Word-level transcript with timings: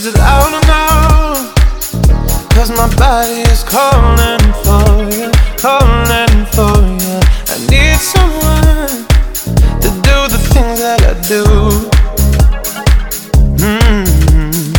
is 0.00 0.06
it 0.06 0.18
or 0.18 0.60
no? 0.64 1.52
Cause 2.54 2.70
my 2.70 2.88
body 2.96 3.42
is 3.52 3.62
calling 3.62 4.40
for 4.64 4.88
you, 5.12 5.28
calling 5.60 6.46
for 6.56 6.76
you. 7.04 7.20
I 7.52 7.56
need 7.68 7.98
someone 8.00 9.04
to 9.84 9.88
do 10.08 10.16
the 10.32 10.40
things 10.52 10.80
that 10.80 11.00
I 11.04 11.14
do. 11.28 11.44
Mm, 13.60 14.06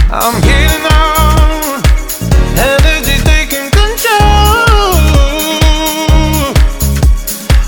I'm 0.10 0.38
healing 0.42 0.86
on, 0.90 1.84
taking 3.30 3.70
control. 3.70 4.66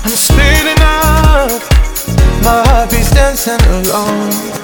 I'm 0.04 0.16
speeding 0.26 0.82
up, 0.82 1.62
my 2.42 2.64
heartbeat's 2.66 3.10
dancing 3.12 3.60
alone. 3.68 4.63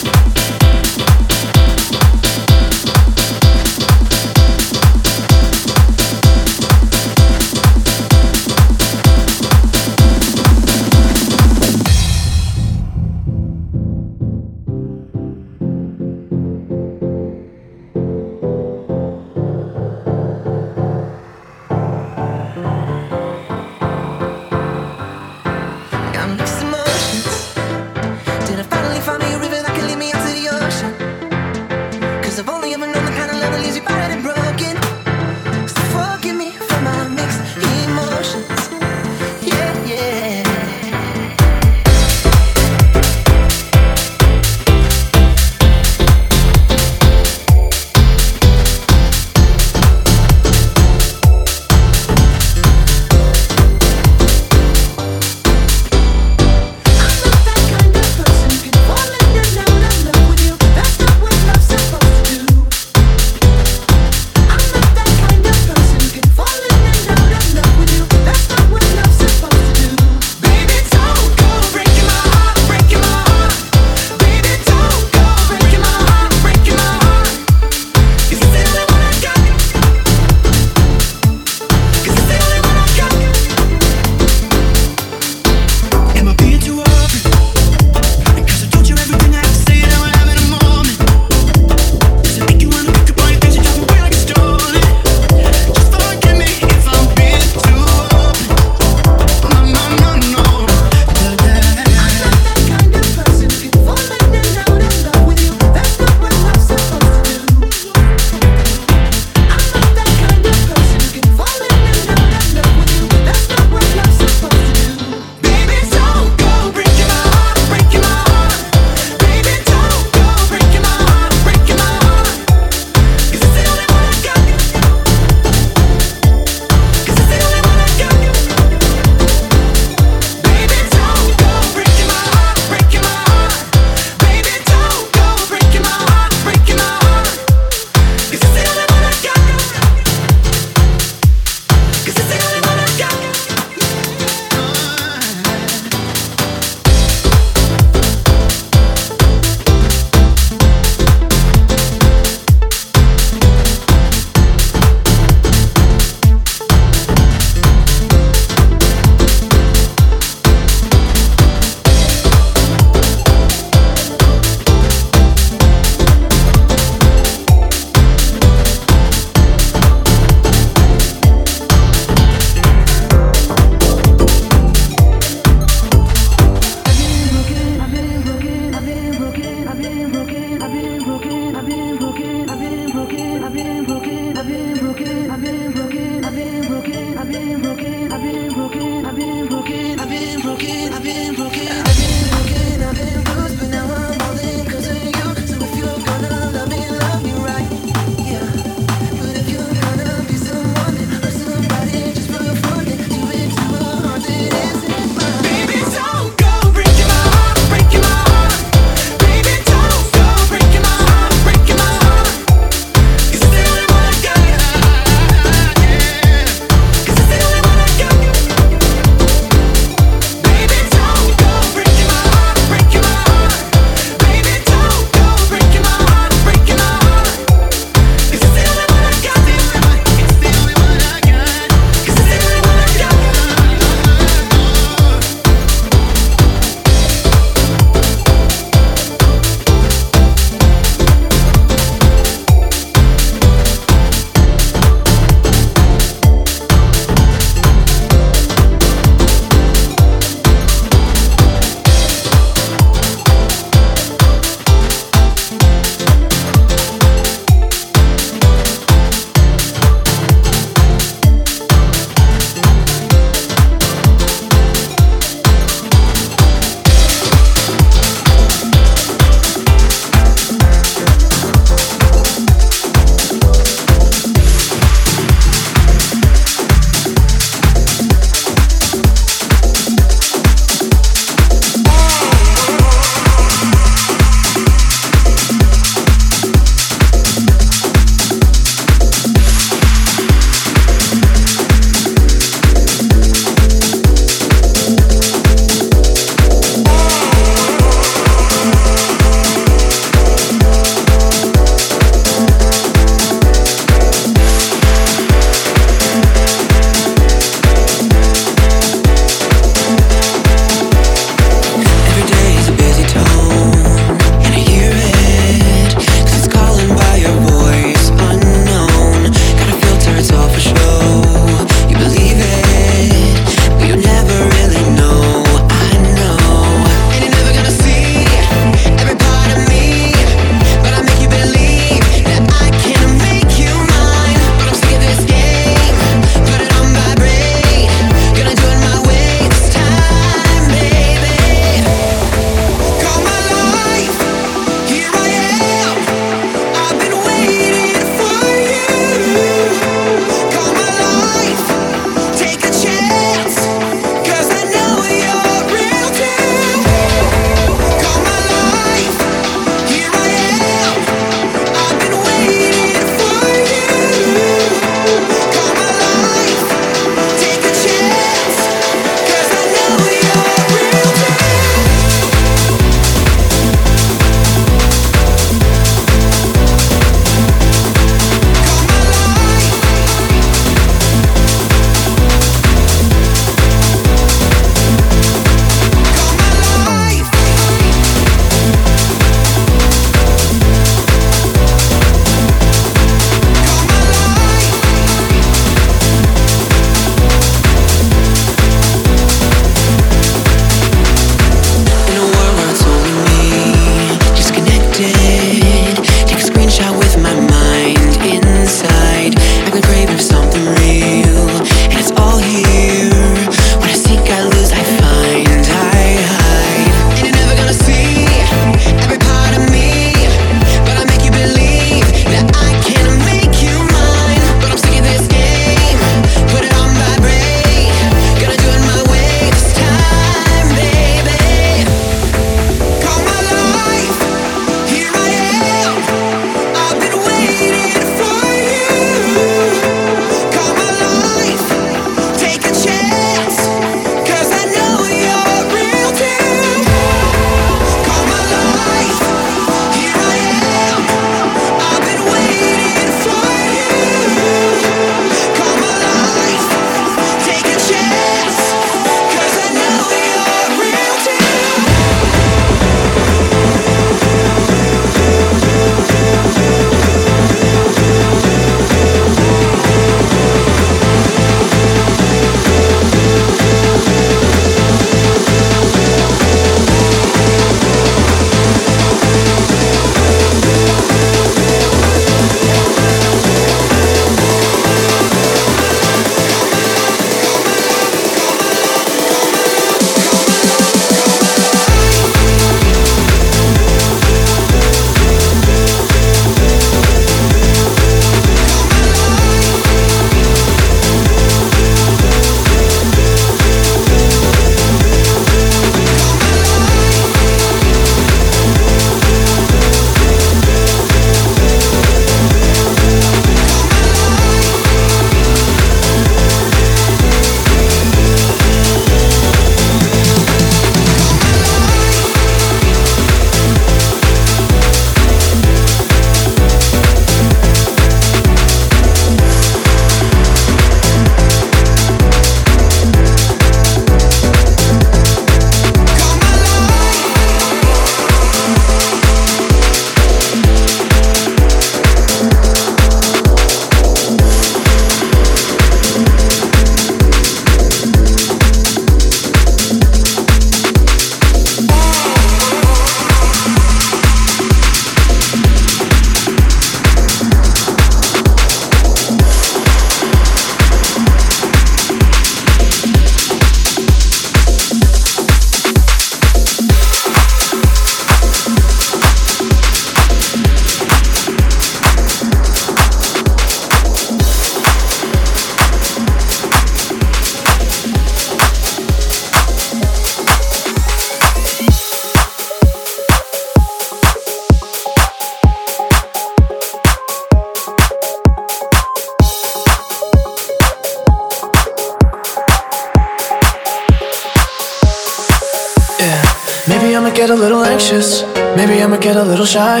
shy. 599.76 600.00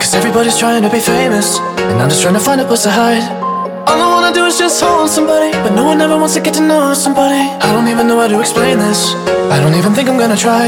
Cause 0.00 0.14
everybody's 0.18 0.58
trying 0.58 0.82
to 0.82 0.90
be 0.90 0.98
famous, 0.98 1.48
and 1.90 1.96
I'm 2.02 2.10
just 2.12 2.22
trying 2.22 2.38
to 2.40 2.44
find 2.48 2.60
a 2.60 2.66
place 2.70 2.82
to 2.88 2.90
hide. 2.90 3.24
All 3.88 3.98
I 4.06 4.08
wanna 4.14 4.34
do 4.34 4.42
is 4.50 4.58
just 4.58 4.82
hold 4.82 5.08
somebody, 5.18 5.50
but 5.64 5.72
no 5.80 5.84
one 5.90 6.00
ever 6.00 6.16
wants 6.22 6.34
to 6.34 6.40
get 6.46 6.54
to 6.54 6.64
know 6.70 6.82
somebody. 6.94 7.42
I 7.66 7.68
don't 7.74 7.88
even 7.92 8.04
know 8.08 8.18
how 8.22 8.28
to 8.34 8.38
explain 8.40 8.78
this, 8.86 9.00
I 9.54 9.56
don't 9.62 9.76
even 9.80 9.92
think 9.94 10.08
I'm 10.10 10.18
gonna 10.22 10.42
try. 10.48 10.66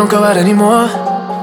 don't 0.00 0.08
go 0.08 0.24
out 0.24 0.38
anymore. 0.38 0.88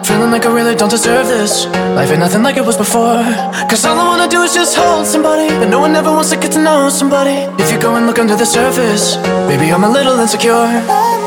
Feeling 0.03 0.31
like 0.31 0.43
I 0.47 0.51
really 0.51 0.73
don't 0.73 0.89
deserve 0.89 1.27
this. 1.27 1.67
Life 1.97 2.09
ain't 2.09 2.21
nothing 2.21 2.41
like 2.41 2.57
it 2.57 2.65
was 2.65 2.75
before. 2.75 3.21
Cause 3.69 3.85
all 3.85 3.99
I 3.99 4.03
wanna 4.07 4.27
do 4.27 4.41
is 4.41 4.51
just 4.51 4.75
hold 4.75 5.05
somebody. 5.05 5.47
And 5.61 5.69
no 5.69 5.79
one 5.79 5.93
ever 5.95 6.09
wants 6.09 6.31
to 6.31 6.37
get 6.37 6.53
to 6.53 6.61
know 6.63 6.89
somebody. 6.89 7.37
If 7.61 7.71
you 7.71 7.79
go 7.79 7.97
and 7.97 8.07
look 8.07 8.17
under 8.17 8.35
the 8.35 8.47
surface, 8.47 9.17
maybe 9.47 9.71
I'm 9.71 9.83
a 9.83 9.89
little 9.97 10.17
insecure. 10.17 11.26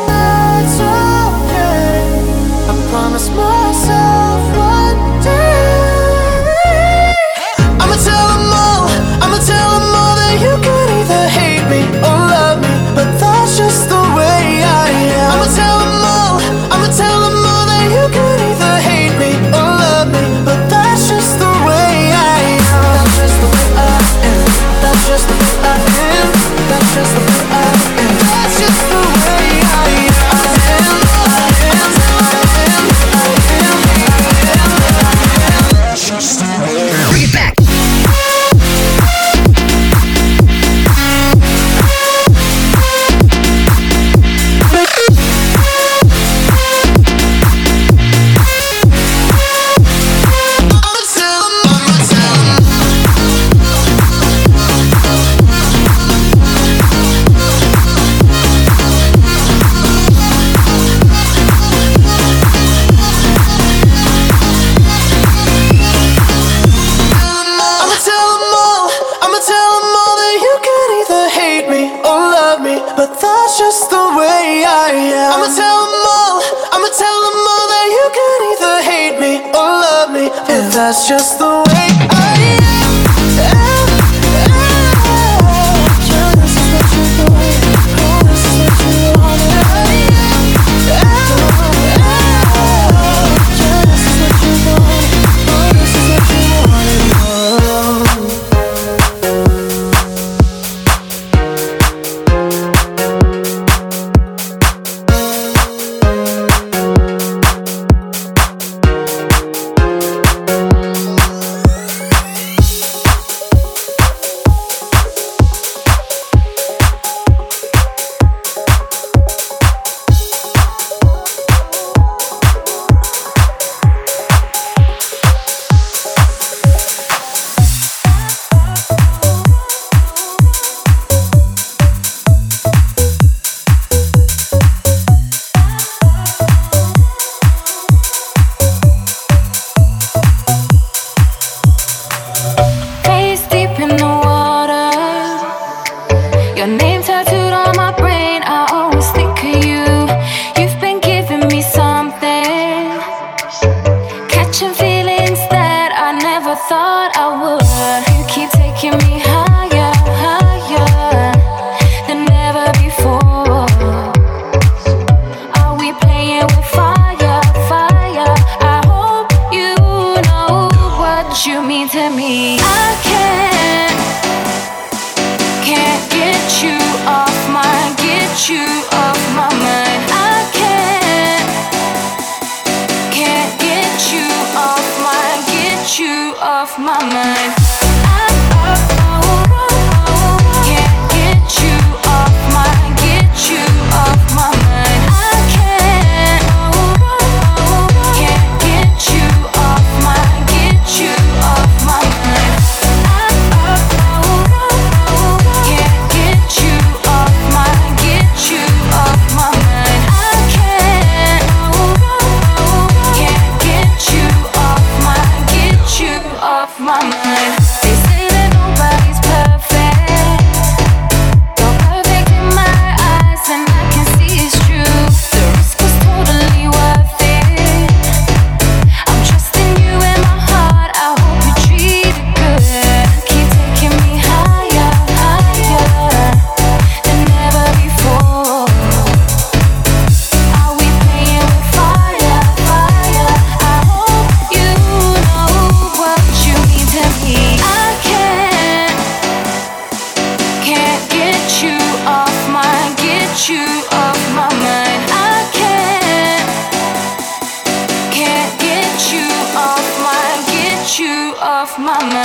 my 261.80 261.98
mind. 261.98 262.19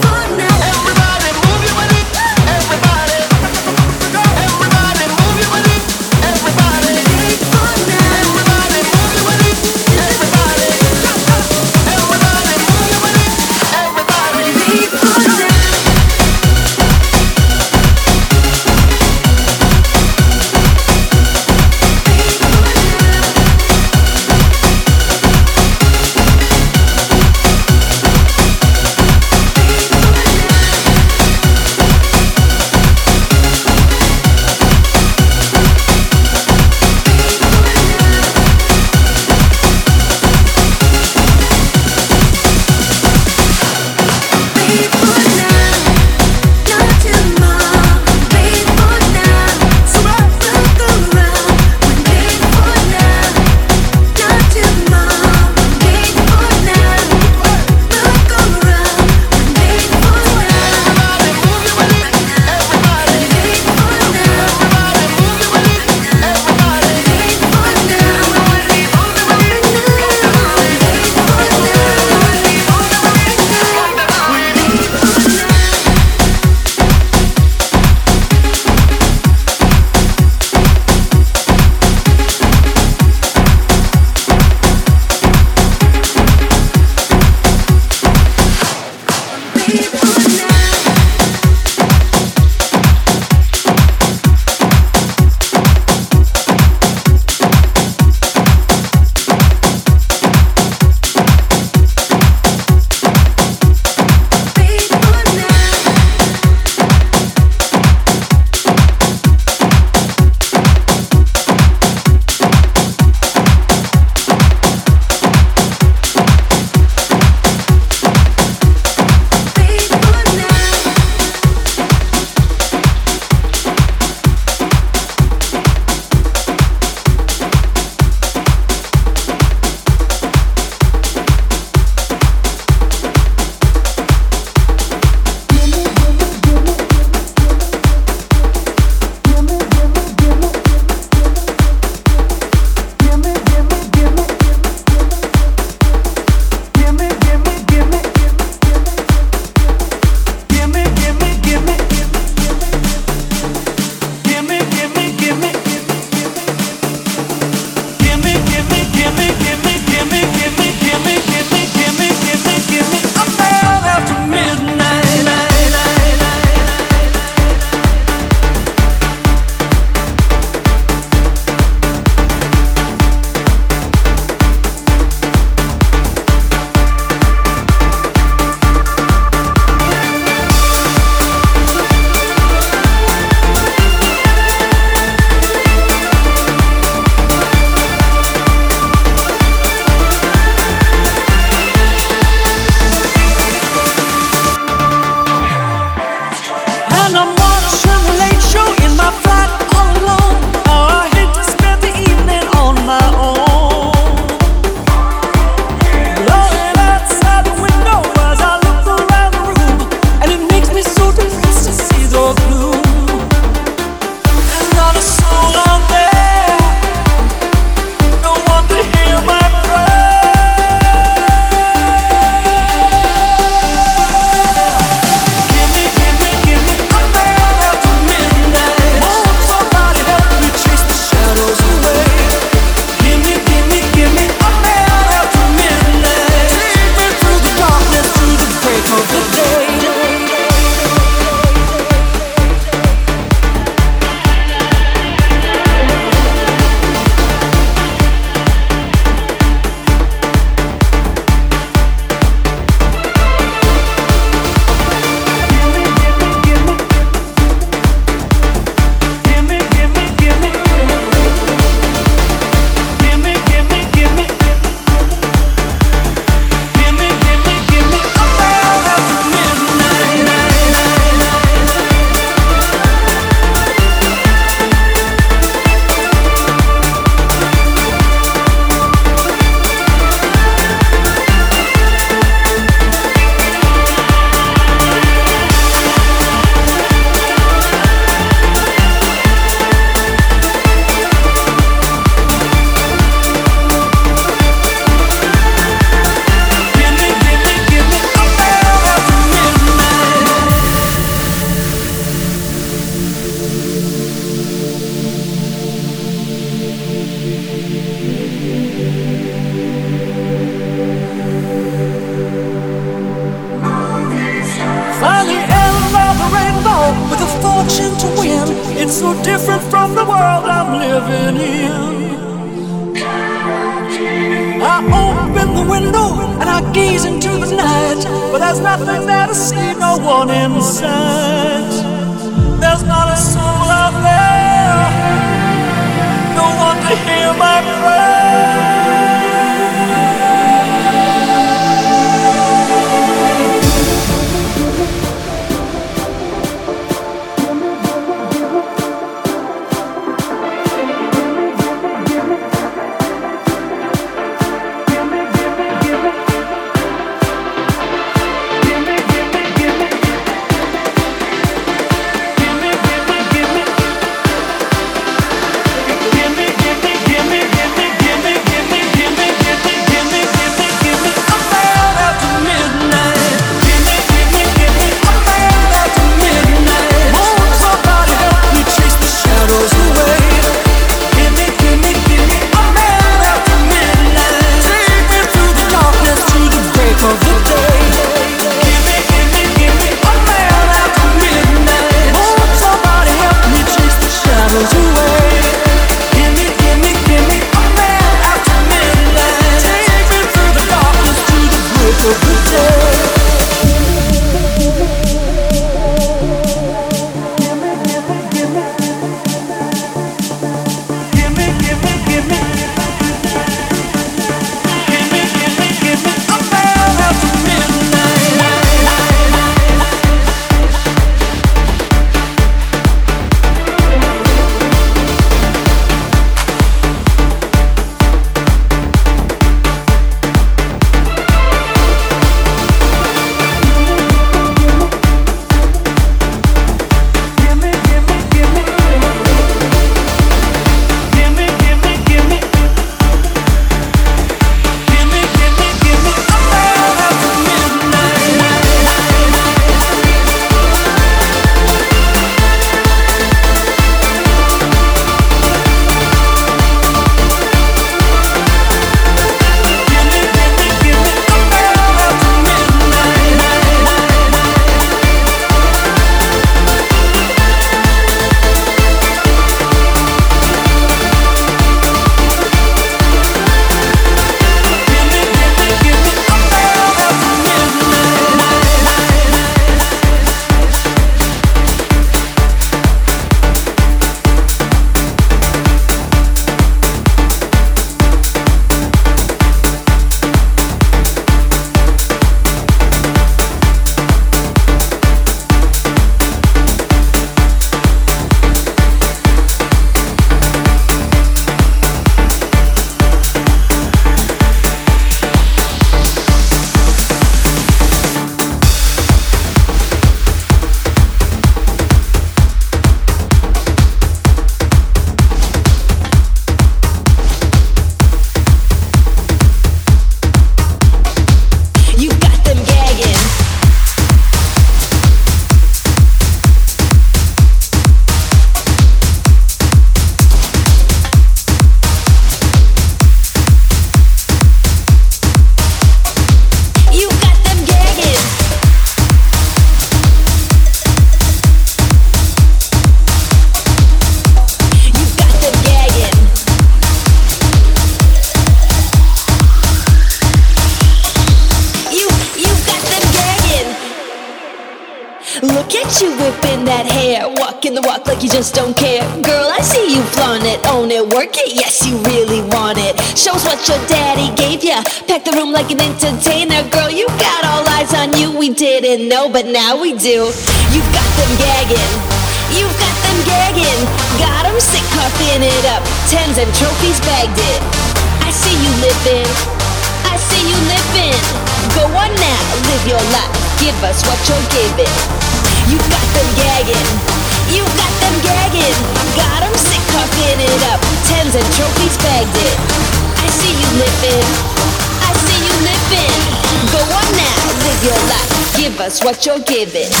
Us 599.51 599.73
what 599.73 600.00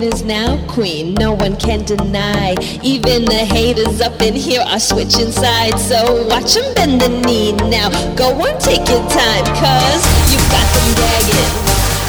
Jane 0.00 0.12
is 0.12 0.22
now 0.22 0.56
queen, 0.66 1.14
no 1.14 1.32
one 1.32 1.56
can 1.56 1.84
deny. 1.84 2.54
Even 2.82 3.24
the 3.24 3.44
haters 3.44 4.00
up 4.00 4.20
in 4.22 4.34
here 4.34 4.64
are 4.66 4.80
switching 4.80 5.30
sides. 5.30 5.82
So 5.84 6.26
watch 6.26 6.54
them 6.54 6.72
bend 6.74 7.00
the 7.00 7.08
knee 7.08 7.52
now. 7.68 7.90
Go 8.16 8.32
on, 8.32 8.56
take 8.60 8.86
your 8.88 9.04
time, 9.12 9.44
cause 9.60 10.02
you 10.32 10.40
got 10.48 10.64
them 10.72 10.88
gagging. 10.96 11.52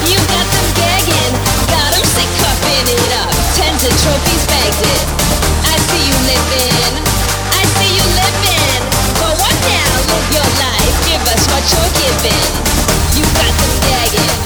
You 0.08 0.18
got 0.32 0.46
them 0.48 0.68
gagging. 0.72 1.32
Got 1.68 1.88
them 1.92 2.04
sick, 2.16 2.30
coughing 2.40 2.88
it 2.96 3.12
up. 3.20 3.32
Tens 3.60 3.84
of 3.84 3.94
trophies 4.00 4.44
bagged 4.48 4.82
it. 4.88 5.04
I 5.68 5.76
see 5.88 6.04
you 6.08 6.16
living. 6.32 6.92
I 7.52 7.62
see 7.76 7.92
you 7.92 8.06
living. 8.16 8.80
Go 9.20 9.28
on 9.28 9.56
now, 9.68 9.90
live 10.08 10.28
your 10.32 10.50
life. 10.64 10.96
Give 11.04 11.24
us 11.28 11.42
what 11.50 11.64
you're 11.68 11.92
giving. 12.00 12.52
You 13.20 13.24
got 13.36 13.52
them 13.52 13.74
gagging. 13.84 14.41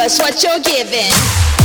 us 0.00 0.18
what 0.18 0.42
you're 0.42 0.58
giving. 0.60 1.59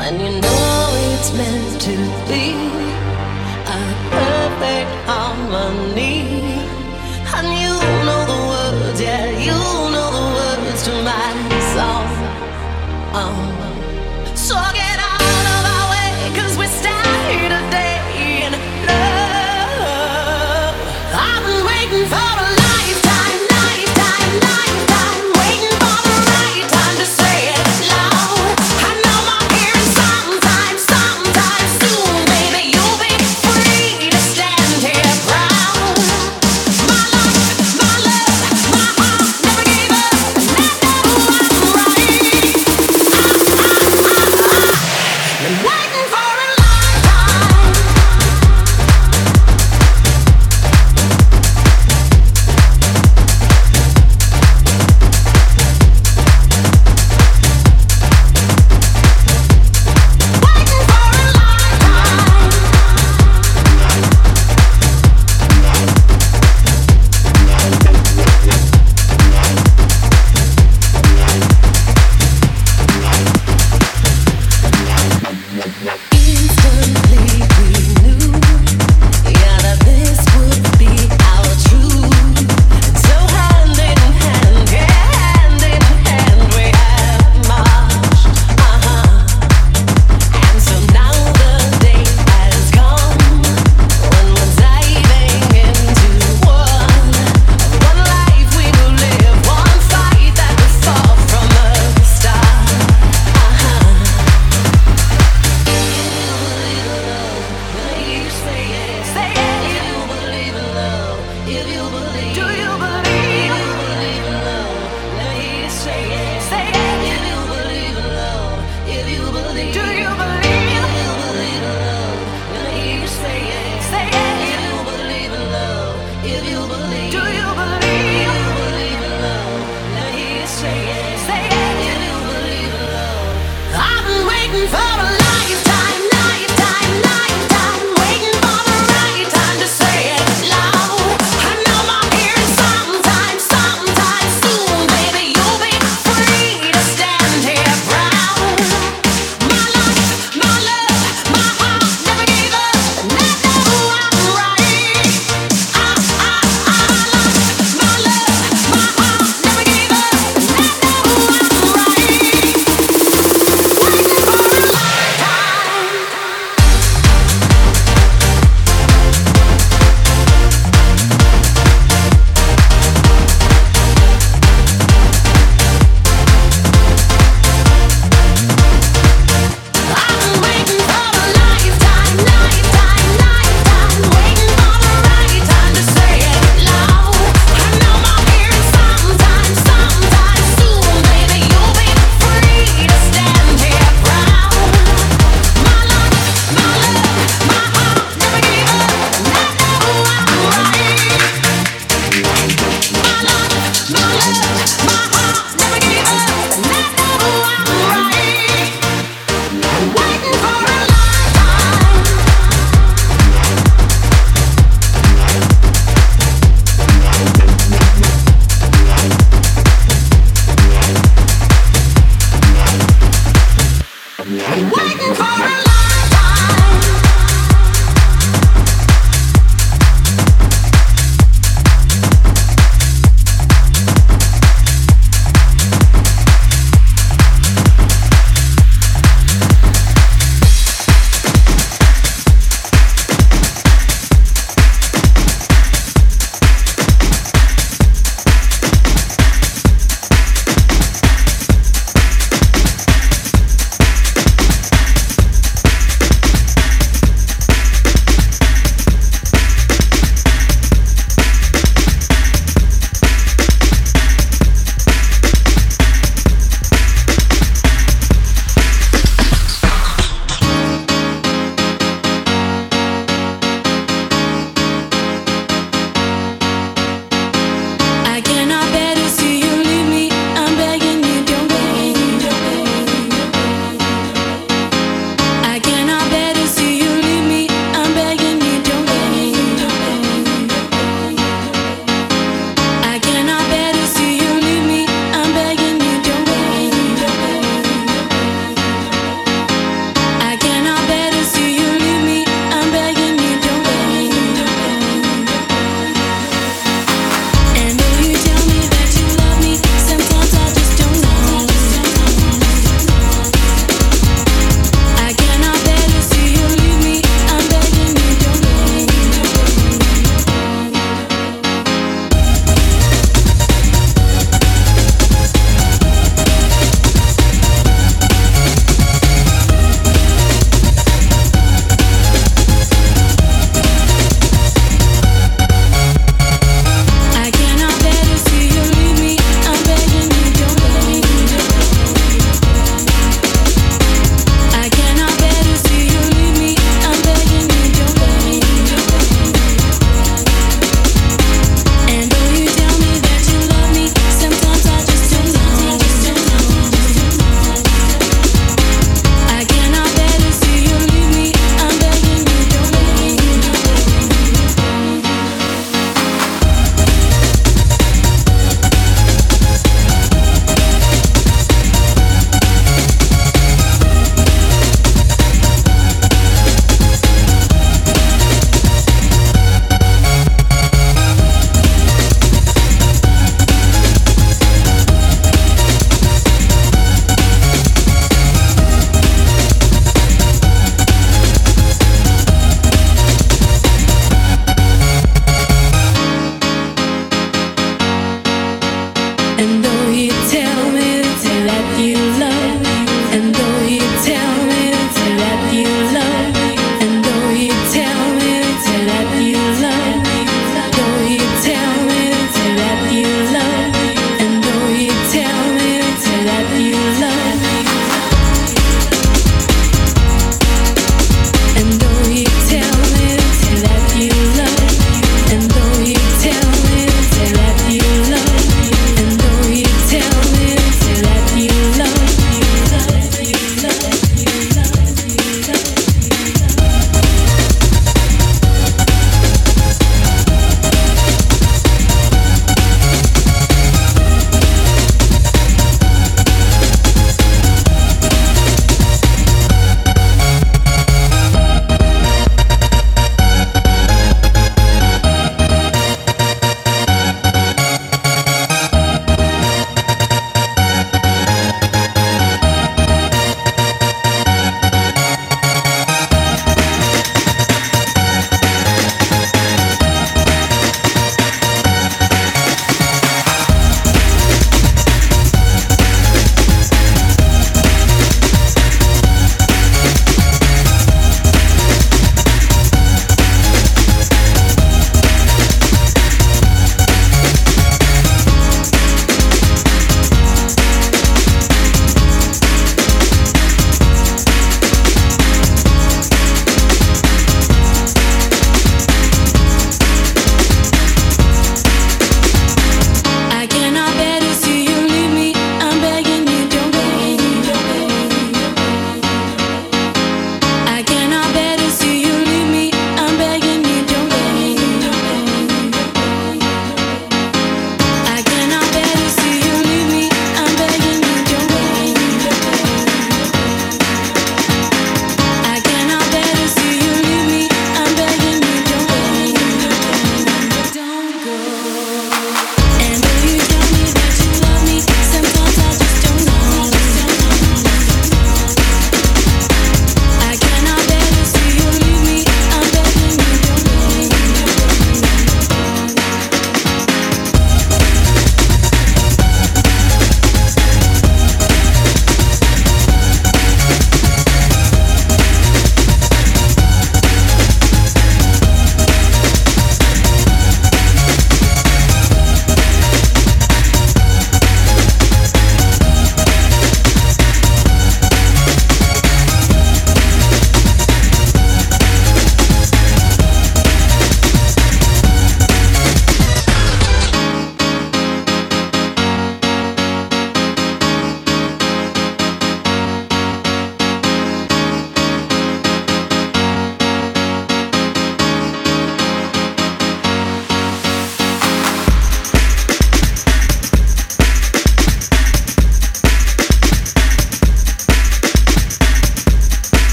and 0.00 0.20
you 0.20 0.40
know 0.40 0.88
it's 1.12 1.32
meant 1.32 1.80
to 1.80 1.96
be 2.30 2.54
a 3.66 3.80
perfect 4.14 4.90
harmony. 5.08 6.17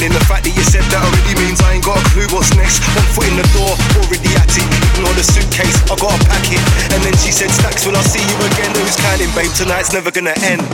Said, 0.00 0.16
the 0.16 0.24
fact 0.24 0.48
that 0.48 0.56
you 0.56 0.64
said 0.64 0.80
that 0.88 1.04
already 1.04 1.36
means 1.44 1.60
I 1.60 1.76
ain't 1.76 1.84
got 1.84 2.00
a 2.00 2.04
clue 2.16 2.24
what's 2.32 2.56
next. 2.56 2.80
One 2.96 3.04
foot 3.12 3.28
in 3.28 3.36
the 3.36 3.44
door, 3.52 3.68
already 4.00 4.32
at 4.32 4.48
it. 4.48 4.64
Ignore 4.96 5.12
the 5.12 5.20
suitcase, 5.20 5.76
I 5.92 5.94
got 6.00 6.16
a 6.16 6.20
packet. 6.24 6.64
And 6.96 7.04
then 7.04 7.12
she 7.20 7.28
said, 7.28 7.52
Stacks, 7.52 7.84
will 7.84 7.92
I 7.92 8.00
see 8.08 8.24
you 8.24 8.36
again? 8.48 8.72
Who's 8.80 8.96
counting, 8.96 9.28
babe? 9.36 9.52
Tonight's 9.52 9.92
never 9.92 10.08
gonna 10.08 10.32
end. 10.40 10.64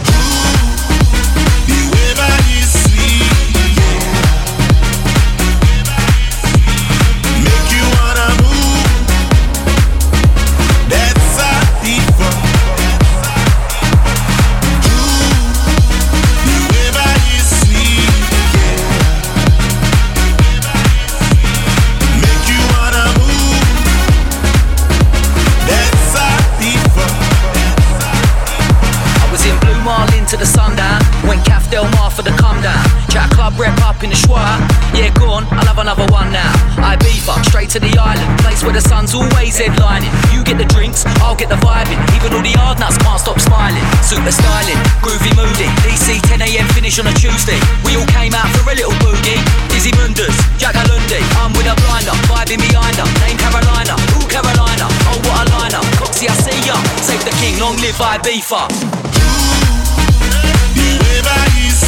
I 2.23 2.86
Yeah, 34.97 35.11
go 35.19 35.29
on, 35.29 35.45
I'll 35.51 35.67
have 35.67 35.83
another 35.83 36.07
one 36.15 36.31
now. 36.31 36.49
I 36.79 36.95
beef 36.97 37.29
up 37.29 37.45
straight 37.45 37.69
to 37.75 37.81
the 37.81 37.91
island, 37.99 38.27
place 38.39 38.63
where 38.63 38.73
the 38.73 38.81
sun's 38.81 39.13
always 39.13 39.59
headlining. 39.59 40.09
You 40.31 40.47
get 40.47 40.57
the 40.57 40.65
drinks, 40.65 41.05
I'll 41.21 41.35
get 41.35 41.51
the 41.51 41.59
vibing. 41.59 41.99
Even 42.15 42.33
all 42.33 42.41
the 42.41 42.55
hard 42.55 42.79
nuts 42.79 42.97
can't 43.03 43.19
stop 43.19 43.37
smiling. 43.43 43.83
Super 44.01 44.31
styling, 44.31 44.79
groovy 45.03 45.35
moody. 45.35 45.69
DC 45.83 46.23
10 46.31 46.41
a.m. 46.41 46.67
finish 46.73 47.03
on 47.03 47.11
a 47.11 47.15
Tuesday. 47.19 47.59
We 47.85 47.99
all 47.99 48.07
came 48.15 48.33
out 48.33 48.47
for 48.55 48.65
a 48.71 48.75
little 48.79 48.95
boogie. 49.03 49.43
Dizzy 49.75 49.91
Mundus, 49.99 50.33
Jack 50.57 50.79
Alundi. 50.79 51.21
I'm 51.43 51.53
with 51.59 51.67
a 51.67 51.75
blinder, 51.83 52.15
vibing 52.31 52.63
behind 52.63 52.97
her. 52.97 53.09
Name 53.27 53.37
Carolina, 53.37 53.99
ooh 54.17 54.27
Carolina. 54.31 54.87
Oh 55.13 55.19
what 55.27 55.45
a 55.45 55.51
lineup, 55.51 55.87
Coxie 55.99 56.31
I 56.31 56.35
see 56.41 56.57
ya. 56.63 56.79
Save 57.03 57.27
the 57.27 57.35
king, 57.43 57.59
long 57.59 57.77
live 57.83 57.99
Ibiza. 57.99 58.71
She's 61.67 61.86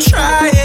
trying. 0.00 0.59